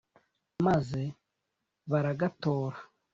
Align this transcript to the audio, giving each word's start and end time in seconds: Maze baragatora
Maze 0.65 1.03
baragatora 1.91 2.77